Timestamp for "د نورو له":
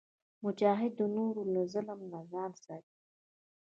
0.99-1.61